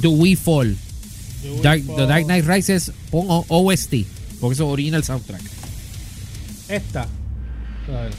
[0.02, 0.76] Do We Fall.
[1.44, 1.96] Do We Dark- Fall?
[1.98, 4.06] The Dark Knight Rises pon OST,
[4.40, 5.42] porque eso es original soundtrack.
[6.70, 7.02] Esta.
[7.88, 8.12] A ver.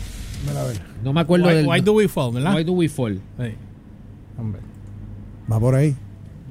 [0.47, 0.81] Mira, a ver.
[1.03, 2.55] No me acuerdo Why, del Why do we fall, ¿verdad?
[2.55, 3.21] Why Do We Fall.
[3.39, 3.47] Sí.
[4.39, 4.61] Hombre.
[5.51, 5.95] Va por ahí,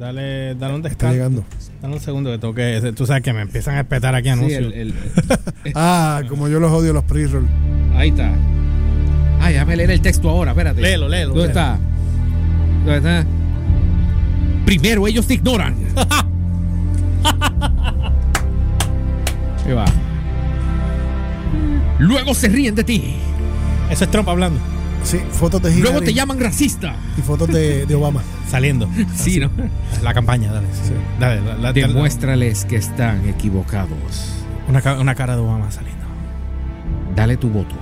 [0.02, 1.14] Dale, dale un está descanso.
[1.14, 1.44] llegando.
[1.80, 2.92] Dale un segundo que tengo que.
[2.98, 4.64] Tú sabes que me empiezan a espetar aquí Sí, anuncios.
[4.74, 4.74] el-
[5.64, 7.46] el- Ah, como yo los odio los pre-roll.
[7.96, 8.32] ahí está.
[9.40, 10.82] Ay, déjame leer el texto ahora, espérate.
[10.82, 11.60] Léelo, léelo, ¿Dónde léelo.
[11.60, 11.78] está?
[12.84, 13.26] ¿Dónde está?
[14.66, 15.76] Primero ellos te ignoran.
[19.68, 19.86] Ahí va.
[22.00, 23.14] Luego se ríen de ti.
[23.92, 24.60] Eso es Trump hablando.
[25.04, 26.96] Sí, fotos de Hillary Luego te llaman racista.
[27.18, 28.22] y fotos de, de Obama.
[28.50, 28.88] Saliendo.
[29.16, 29.50] Sí, ¿no?
[30.04, 30.68] La campaña, dale.
[31.20, 34.34] Dale, la- la- Demuéstrales que están equivocados.
[34.68, 36.06] Una, ca- una cara de Obama saliendo.
[37.16, 37.76] Dale tu voto.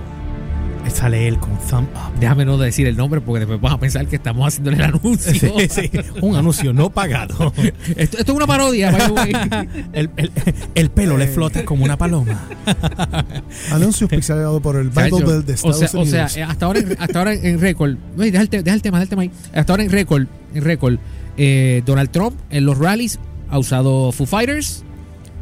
[0.88, 2.18] Sale él con thumb up.
[2.20, 5.32] Déjame no decir el nombre porque después van a pensar que estamos haciendo el anuncio.
[5.32, 5.90] Sí, sí,
[6.20, 7.52] un anuncio no pagado.
[7.96, 9.32] Esto, esto es una parodia, by the way.
[9.92, 10.32] El, el-
[10.74, 12.38] el pelo le flota como una paloma.
[13.72, 16.36] Anuncios pixelados por el Bible Belt de o Estados sea, o sea, Unidos.
[16.36, 19.04] eh, hasta ahora, en- hasta ahora en récord, deja el, te- deja el tema, deja
[19.04, 19.30] el tema ahí.
[19.54, 20.96] Hasta ahora en récord, en récord,
[21.36, 24.84] eh, Donald Trump en los rallies ha usado Foo Fighters,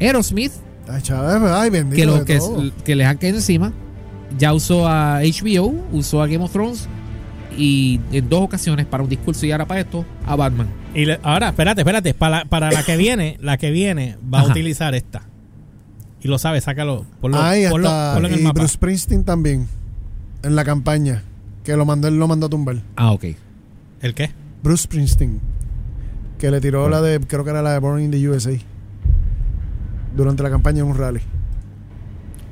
[0.00, 0.52] Aerosmith,
[0.88, 3.72] ay, chaval, ay, bendito que, lo, de que, que les han caído encima.
[4.36, 6.88] Ya usó a HBO, usó a Game of Thrones
[7.56, 10.68] y en dos ocasiones para un discurso y ahora para esto a Batman.
[10.94, 12.14] Y le- ahora, espérate, espérate.
[12.14, 14.48] Para, para la que viene, la que viene va Ajá.
[14.48, 15.22] a utilizar esta.
[16.20, 17.06] Y lo sabe, sácalo.
[17.20, 18.12] Ponlo, Ahí ponlo- está.
[18.14, 18.60] ponlo en el y mapa.
[18.60, 19.66] Bruce Springsteen también.
[20.42, 21.22] En la campaña.
[21.64, 22.76] Que lo mandó, él lo mandó a tumbar.
[22.96, 23.24] Ah, ok.
[24.02, 24.30] ¿El qué?
[24.62, 25.40] Bruce Springsteen.
[26.38, 28.52] Que le tiró la de, creo que era la de Born in the USA.
[30.16, 31.20] Durante la campaña en un rally.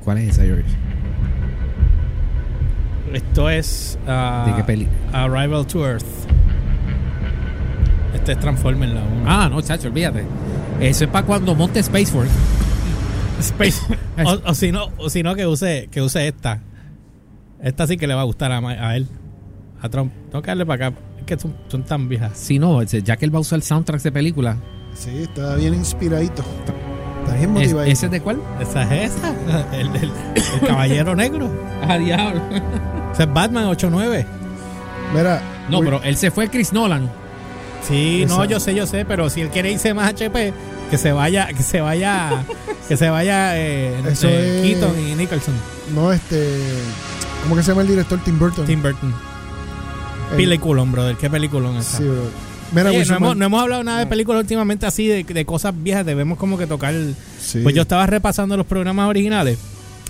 [0.03, 0.65] ¿Cuál es esa, George?
[3.13, 3.97] Esto es.
[4.07, 4.87] ah, ¿De qué peli?
[5.13, 6.05] Arrival to Earth.
[8.13, 9.23] Este es Transformer la 1.
[9.25, 10.25] Ah, no, chacho, olvídate.
[10.79, 12.31] Eso es para cuando monte Space Force.
[13.39, 13.81] Space.
[14.25, 16.61] o, o si no, o si no que use, que use esta.
[17.61, 19.07] Esta sí que le va a gustar a, a él.
[19.81, 20.11] A Trump.
[20.31, 20.97] Tengo que darle para acá.
[21.19, 22.31] Es que son, son tan viejas.
[22.37, 24.57] Si no, ya que él va a usar soundtracks de película.
[24.93, 26.43] Sí, está bien inspiradito.
[27.23, 27.91] Está bien ¿es- motivadito.
[27.93, 28.41] ¿Ese es de cuál?
[28.59, 29.35] Esa es esa.
[29.77, 30.11] El, el-
[30.61, 31.49] el caballero negro.
[31.87, 32.41] Ah, diablo.
[33.19, 34.25] Es Batman 89.
[35.13, 35.41] Mira.
[35.69, 37.09] No, pero él se fue Chris Nolan.
[37.87, 38.35] Sí, Esa.
[38.35, 40.53] no, yo sé, yo sé, pero si él quiere irse más HP,
[40.89, 42.43] que se vaya, que se vaya,
[42.87, 45.53] que se vaya eh, Eso eh, es- Keaton y Nicholson,
[45.95, 46.57] No, este.
[47.43, 48.19] ¿Cómo que se llama el director?
[48.23, 48.65] Tim Burton.
[48.65, 49.13] Tim Burton.
[50.31, 51.97] El- Peliculón, brother, qué peliculón está.
[51.99, 52.23] Sí, bro.
[52.73, 55.73] Mira, Oye, no, hemos, no hemos hablado nada de películas últimamente así, de, de cosas
[55.75, 56.93] viejas, debemos como que tocar.
[57.39, 57.61] Sí.
[57.63, 59.57] Pues yo estaba repasando los programas originales,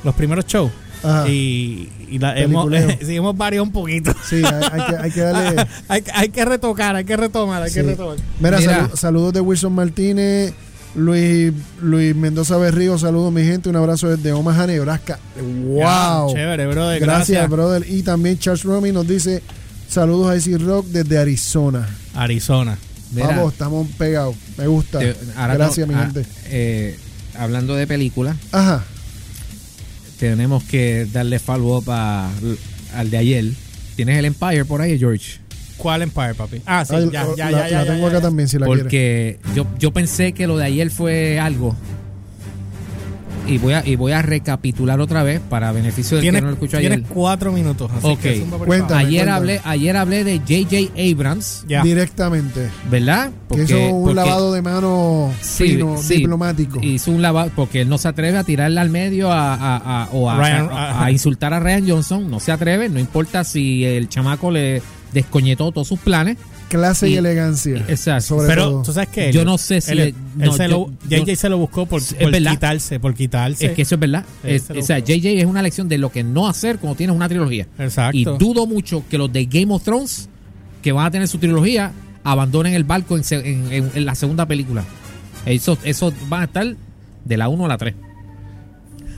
[0.04, 0.72] los primeros shows,
[1.04, 1.28] Ajá.
[1.30, 2.98] Y, y la, hemos, Peliculeo.
[3.08, 4.14] sí, hemos variado un poquito.
[4.28, 5.68] Sí, hay, hay que, hay que darle.
[5.88, 7.76] hay, hay que retocar, hay que retomar, hay Sí.
[7.76, 8.18] que retomar.
[8.40, 8.88] Mira, Mira.
[8.90, 10.54] salu- saludos de Wilson Martínez,
[10.96, 15.20] Luis, Luis Mendoza Berrío, saludos mi gente, un abrazo desde Omaha, Nebraska.
[15.40, 16.30] ¡Wow!
[16.30, 17.00] Ya, chévere, brother.
[17.00, 17.86] gracias, Gracias, brother.
[17.88, 19.44] Y también Charles Romy nos dice
[19.88, 21.88] saludos a Icy Rock desde Arizona.
[22.16, 22.78] Arizona.
[23.12, 24.36] Mira, Vamos, estamos pegados.
[24.58, 25.00] Me gusta.
[25.00, 26.26] te- Gracias, no- mi ah, gente.
[26.48, 26.98] eh,
[27.38, 28.84] hablando de películas, Ajá.
[30.20, 32.30] Tenemos que darle follow up a-
[32.96, 33.46] al de ayer.
[33.96, 35.40] ¿Tienes el Empire por ahí, George?
[35.78, 36.62] ¿Cuál Empire, papi?
[36.66, 37.78] Ah, sí, Ay, ya, la, ya, la- ya, ya.
[37.80, 38.22] la ya, tengo ya, acá ya.
[38.22, 38.84] también si la quieres.
[38.84, 41.76] Porque yo, yo pensé que lo de ayer fue algo.
[43.48, 46.48] Y voy a, y voy a recapitular otra vez para beneficio del Tienes, que no
[46.52, 47.10] lo escuchó tienes ayer.
[47.10, 47.90] cuatro minutos.
[47.96, 48.20] Así Ok.
[48.20, 49.00] que zumba Cuéntame.
[49.02, 49.32] Ayer cuéntame.
[49.38, 50.92] hablé, ayer hablé de J.J.
[51.12, 51.66] Abrams.
[51.68, 52.70] Directamente.
[52.90, 53.32] ¿verdad?
[53.54, 56.80] que hizo un porque- lavado de mano Sí, fino, sí, diplomático.
[56.82, 60.10] Hizo un lavado porque él no se atreve a tirarle al medio a, a- a-
[60.12, 62.30] o a, Ryan- a- a insultar a Ryan Johnson.
[62.30, 64.82] No se atreve, no importa si el chamaco le
[65.14, 66.38] descoñetó todos sus planes.
[66.70, 67.78] Clase y, y- elegancia.
[67.88, 68.22] Exacto.
[68.28, 68.84] Sobre Pero todo.
[68.84, 71.50] tú sabes que Yo no sé si él, él no, se yo- lo, JJ se
[71.50, 72.52] lo buscó por, Es por verdad.
[72.52, 73.68] quitarse, por quitarse.
[73.68, 74.26] Es que eso es verdad.
[74.44, 75.14] Es- o sea, buscó.
[75.14, 77.68] JJ es una lección de lo que no hacer cuando tienes una trilogía.
[77.80, 78.18] Exacto.
[78.18, 80.28] Y dudo mucho que los de Game of Thrones,
[80.82, 81.92] que van a tener su trilogía,
[82.24, 84.84] abandonen el barco en, se- en- en- en la segunda película.
[85.46, 86.76] Esos eso van a estar
[87.24, 87.96] de la 1 a la 3.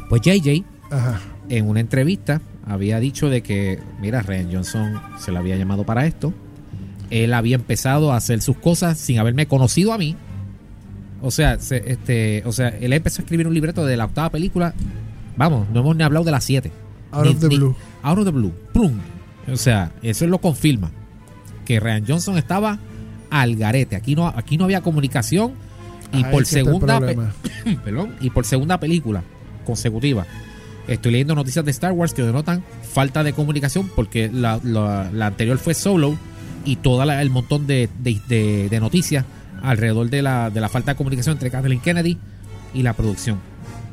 [0.10, 1.20] Pues JJ, Ajá.
[1.50, 6.06] en una entrevista, había dicho de que, mira, Ryan Johnson se le había llamado para
[6.06, 6.34] esto.
[7.10, 10.16] Él había empezado a hacer sus cosas sin haberme conocido a mí.
[11.22, 14.30] O sea, se- este, o sea, él empezó a escribir un libreto de la octava
[14.30, 14.74] película.
[15.36, 16.72] Vamos, no hemos ni hablado de las siete.
[17.12, 17.76] Out Ni- of the ni- blue.
[18.04, 18.54] Out of the blue.
[18.74, 18.94] ¡Pum!
[19.52, 20.92] O sea, eso lo confirma.
[21.66, 22.80] Que Ryan Johnson estaba
[23.30, 23.96] al garete.
[23.96, 25.54] Aquí no, aquí no había comunicación.
[26.14, 27.00] Y Ahí por segunda
[27.84, 29.24] perdón, y por segunda película
[29.66, 30.26] consecutiva.
[30.88, 35.28] Estoy leyendo noticias de Star Wars que denotan falta de comunicación porque la, la- la
[35.28, 36.18] anterior fue Solo
[36.66, 39.26] y todo el montón de, de- de- de noticias
[39.62, 42.18] alrededor de la, de la falta de comunicación entre Kathleen Kennedy
[42.74, 43.40] y la producción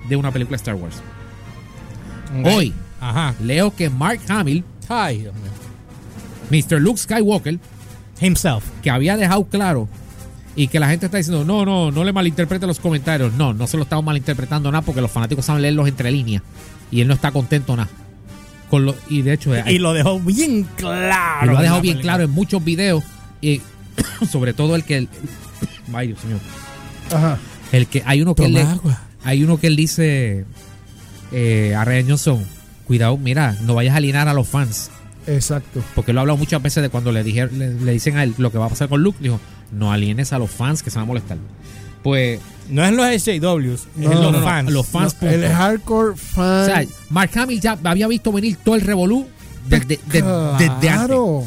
[0.08, 0.96] de una película de Star Wars.
[2.44, 3.34] Hoy Ajá.
[3.42, 5.28] leo que Mark Hamill, Ay.
[6.50, 6.80] Mr.
[6.80, 7.58] Luke Skywalker,
[8.20, 8.64] Himself.
[8.82, 9.88] que había dejado claro
[10.54, 13.32] y que la gente está diciendo, no, no, no le malinterprete los comentarios.
[13.34, 16.42] No, no se lo estamos malinterpretando nada porque los fanáticos saben leerlos entre líneas
[16.90, 17.88] y él no está contento nada.
[18.70, 21.44] Con lo, y de hecho, Y lo dejó bien claro.
[21.44, 22.12] y lo ha en dejado bien película.
[22.14, 23.04] claro en muchos videos
[23.40, 23.60] y
[24.30, 25.06] sobre todo el que...
[25.94, 26.38] ay, Dios mío.
[27.12, 27.38] Ajá.
[27.72, 29.00] El que hay uno que él Toma le- agua.
[29.24, 30.44] hay uno que él dice
[31.32, 32.44] eh, a Ryan Johnson,
[32.86, 34.90] cuidado, mira, no vayas a alinear a los fans.
[35.28, 35.82] Exacto.
[35.94, 38.34] Porque lo ha hablado muchas veces de cuando le, dije, le, le dicen a él
[38.38, 39.18] lo que va a pasar con Luke.
[39.20, 39.40] Dijo,
[39.72, 41.38] no alienes a los fans que se van a molestar.
[42.02, 44.70] Pues, No es los SJWs, No, es no, los no, fans.
[44.72, 45.14] los fans.
[45.14, 45.34] punto.
[45.34, 46.62] El hardcore fan.
[46.62, 49.26] o sea, Mark Hamill ya había visto venir todo el revolú
[49.68, 50.70] desde, de- desde antes.
[50.80, 51.44] claro.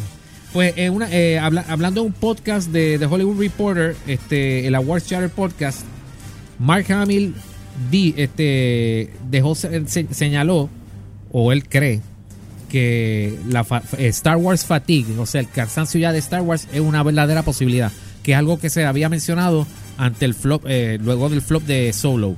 [0.54, 4.74] Pues en una, eh, habla- hablando de un podcast de, de Hollywood Reporter, este, el
[4.76, 5.82] Awards Chatter Podcast,
[6.58, 7.36] Mark Hamill
[7.92, 10.70] di, este, dejó se- se- señaló,
[11.32, 12.02] o él cree,
[12.70, 16.68] que la fa- eh, Star Wars fatigue, o sea, el cansancio ya de Star Wars
[16.74, 17.92] es una verdadera posibilidad,
[18.24, 19.68] que es algo que se había mencionado
[20.00, 22.36] ante el flop, eh, luego del flop de Solo.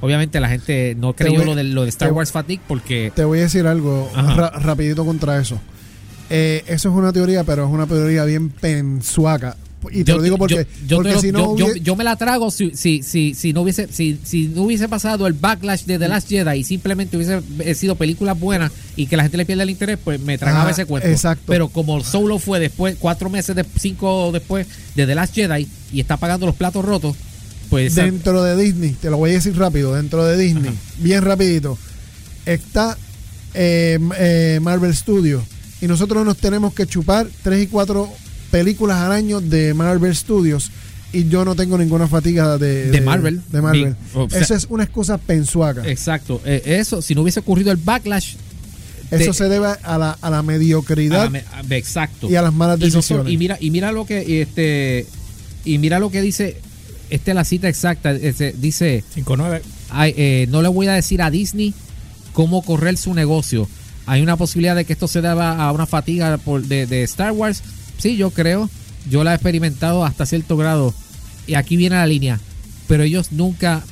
[0.00, 3.10] Obviamente la gente no creyó voy- lo de, lo de Star te- Wars fatigue porque
[3.14, 5.58] Te voy a decir algo ra- rapidito contra eso.
[6.30, 9.56] Eh, eso es una teoría, pero es una teoría bien pensuaca.
[9.90, 13.02] Y te Yo- lo digo porque, yo- porque si no me la trago si, si,
[13.02, 16.58] si, si no hubiese si, si no hubiese pasado el backlash de The Last Jedi
[16.60, 19.98] y simplemente hubiese eh, sido películas buenas y que la gente le pierda el interés,
[20.02, 21.08] pues me tragaba Ah, ese cuento.
[21.08, 21.44] exacto.
[21.46, 26.00] Pero como Solo fue después, cuatro meses, de, cinco después de The Last Jedi y
[26.00, 27.16] está pagando los platos rotos,
[27.70, 31.76] pues dentro de Disney, te lo voy a decir rápido, dentro de Disney, bien rapidito,
[32.46, 32.96] está
[33.54, 35.42] eh, eh, Marvel Studios
[35.80, 38.08] y nosotros nos tenemos que chupar tres y cuatro
[38.58, 40.70] películas al año de Marvel Studios
[41.12, 43.40] y yo no tengo ninguna fatiga de, De Marvel.
[43.50, 43.96] De Marvel.
[44.14, 45.82] Ni- o sea- Esa es una excusa pensuaca.
[45.88, 46.40] exacto.
[46.44, 48.34] Eh, eso, si no hubiese ocurrido el backlash,
[49.10, 52.30] Eso de- se debe a la, a la a mediocridad la me- a- exacto.
[52.30, 53.32] y a las malas decisiones.
[53.32, 55.06] y mira y mira lo que este
[55.64, 56.56] y mira lo que dice
[57.10, 59.62] esta es la cita exacta este, dice 5-9.
[59.90, 61.74] ay, eh, no le voy a decir a Disney
[62.32, 63.68] cómo correr su negocio
[64.06, 67.32] hay una posibilidad de que esto se deba a una fatiga por, de, de Star
[67.32, 67.62] Wars
[67.98, 68.68] sí yo creo
[69.08, 70.94] yo la he experimentado hasta cierto grado
[71.46, 72.40] y aquí viene la línea
[72.88, 73.82] pero ellos nunca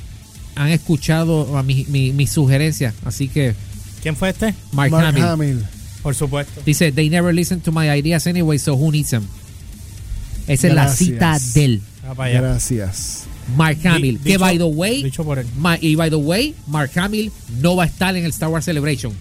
[0.55, 3.55] han escuchado a mi, mi, mis sugerencias así que
[4.01, 4.53] ¿Quién fue este?
[4.73, 5.65] Mark, Mark Hamill Hamill.
[6.01, 6.61] Por supuesto.
[6.65, 9.23] Dice, they never listen to my ideas anyway, so who needs them?
[10.47, 12.41] Esa es la cita del Ah, para allá.
[12.41, 13.23] Gracias.
[13.55, 14.19] Mark Hamill.
[14.19, 15.47] Que dicho- by the way, Dicho por él.
[15.57, 18.65] ma- y by the way, Mark Hamill no va a estar en el Star Wars
[18.65, 19.13] Celebration.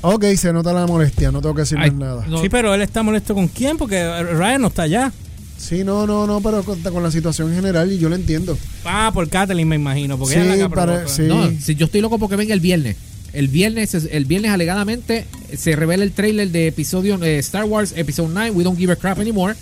[0.00, 2.26] Ok, se nota la molestia, no tengo que decir Ay, más nada.
[2.28, 5.12] no, Sí, pero él está molesto con quién, porque Ryan no está allá.
[5.56, 8.56] Sí, no, no, no, pero con, con la situación general y yo lo entiendo.
[8.84, 11.12] Ah, por Kathleen me imagino, porque Sí, ella es la que para- provocó.
[11.12, 11.22] sí.
[11.22, 12.96] no, si yo estoy loco porque venga el viernes.
[13.32, 18.30] El viernes, el viernes alegadamente se revela el trailer de episodio eh, Star Wars Episode
[18.32, 19.54] 9, We Don't Give a Crap Anymore.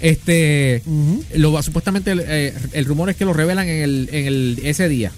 [0.00, 0.82] Este,
[1.36, 4.88] lo va- supuestamente eh, el rumor es que lo revelan en el, en el ese
[4.88, 5.12] día.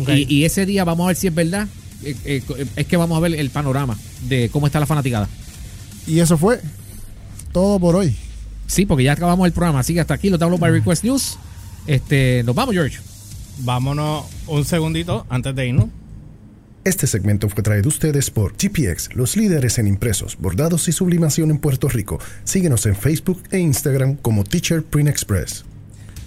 [0.00, 0.08] Ok.
[0.08, 1.68] Y, y ese día vamos a ver si es verdad.
[2.04, 5.28] Eh, eh, es que vamos a ver el panorama de cómo está la fanaticada.
[6.06, 6.60] Y eso fue
[7.52, 8.16] todo por hoy.
[8.66, 9.80] Sí, porque ya acabamos el programa.
[9.80, 11.38] Así que hasta aquí lo Download by Request News.
[11.86, 12.98] Este, nos vamos, George.
[13.58, 15.88] Vámonos un segundito antes de irnos.
[16.84, 21.50] Este segmento fue traído a ustedes por GPX, los líderes en impresos, bordados y sublimación
[21.52, 22.18] en Puerto Rico.
[22.42, 25.64] Síguenos en Facebook e Instagram como Teacher Print Express.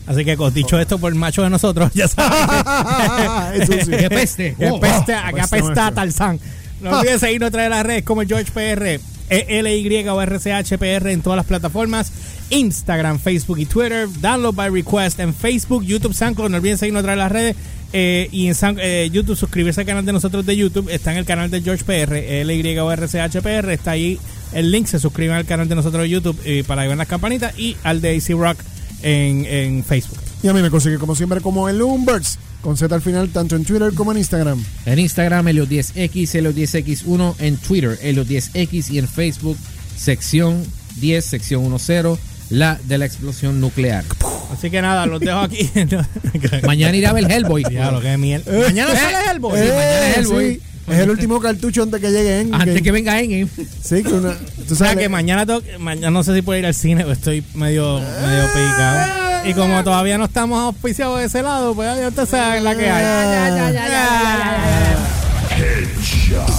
[0.08, 3.62] Así que, dicho esto por macho de nosotros, ya saben.
[3.62, 3.92] Eso sí.
[3.98, 4.56] ¡Qué peste!
[4.58, 4.78] que Oh.
[4.78, 5.96] apeste, a- que Apeste apesta a mucho.
[5.96, 6.40] Tarzán.
[6.82, 11.10] No olviden seguirnos a través de las redes como George PR, E LY o RCHPR
[11.12, 12.12] en todas las plataformas.
[12.52, 14.08] Instagram, Facebook y Twitter.
[14.22, 16.50] Download by request en Facebook, YouTube, SoundCloud.
[16.52, 17.56] No olviden seguirnos a través de las redes.
[17.94, 20.90] eh, y en Sound- eh, YouTube, suscribirse al canal de nosotros de YouTube.
[20.92, 23.72] Está en el canal de George PR, LY o RCHPR.
[23.72, 24.20] Está ahí
[24.54, 24.86] el link.
[24.88, 27.58] Se suscriben al canal de nosotros de YouTube eh, para que vean las campanitas.
[27.58, 28.58] Y al de AC Rock
[29.06, 30.18] en, en Facebook.
[30.42, 33.56] Y a mí me consigue como siempre como el Lumberts, con Z al final, tanto
[33.56, 34.64] en Twitter como en Instagram.
[34.86, 37.36] En Instagram, Helios10X, Helios10X1.
[37.40, 38.90] En Twitter, Helios10X.
[38.90, 39.58] Y en Facebook,
[39.96, 40.64] sección
[40.98, 44.04] 10, sección 10, la de la explosión nuclear.
[44.52, 45.70] Así que nada, los dejo aquí.
[46.66, 47.64] Mañana irá a ver Hellboy.
[47.64, 48.52] Diablo, qué mierda.
[48.52, 49.60] Mañana sale Hellboy.
[49.60, 50.62] Eh, mañana es el sí, boy.
[50.88, 52.54] Es el último cartucho antes que llegue en.
[52.54, 53.50] Antes que venga en.
[53.84, 54.34] Sí, que una.
[54.68, 57.04] Tú O sea sabes que mañana, tengo mañana no sé si puedo ir al cine,
[57.04, 59.50] pues estoy medio, medio picado.
[59.50, 62.90] Y como todavía no estamos auspiciados de ese lado, pues ya usted sabe la que
[62.90, 63.06] hay.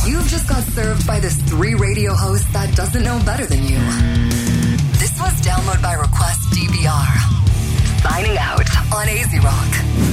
[0.07, 3.79] You've just got served by this three radio host that doesn't know better than you.
[4.99, 7.37] This was Download by Request DBR.
[8.03, 10.06] Signing out on AZ Rock.